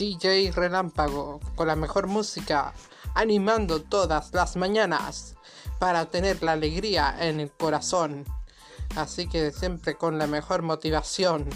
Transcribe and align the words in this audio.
DJ 0.00 0.52
Relámpago 0.52 1.40
con 1.54 1.66
la 1.66 1.76
mejor 1.76 2.06
música, 2.06 2.72
animando 3.14 3.82
todas 3.82 4.32
las 4.32 4.56
mañanas 4.56 5.34
para 5.78 6.06
tener 6.06 6.42
la 6.42 6.52
alegría 6.52 7.14
en 7.20 7.38
el 7.38 7.50
corazón. 7.50 8.24
Así 8.96 9.28
que 9.28 9.50
siempre 9.50 9.96
con 9.96 10.16
la 10.16 10.26
mejor 10.26 10.62
motivación. 10.62 11.50